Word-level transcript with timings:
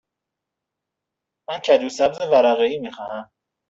من 1.49 1.59
کدو 1.59 1.89
سبز 1.97 2.21
ورقه 2.21 2.63
ای 2.63 2.79
می 2.79 2.91
خواهم. 2.91 3.31